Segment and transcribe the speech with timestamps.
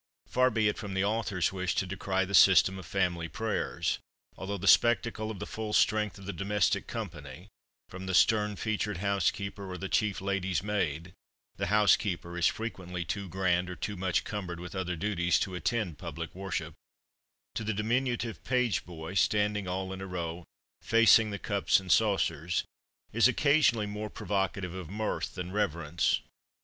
[0.25, 3.99] Far be it from the author's wish to decry the system of family prayers,
[4.35, 7.49] although the spectacle of the full strength of the domestic company,
[7.87, 11.13] from the stern featured housekeeper, or the chief lady's maid
[11.57, 15.99] (the housekeeper is frequently too grand, or too much cumbered with other duties to attend
[15.99, 16.73] public worship),
[17.53, 20.43] to the diminutive page boy, standing all in a row,
[20.81, 22.63] facing the cups and saucers,
[23.13, 26.21] is occasionally more provocative of mirth than reverence.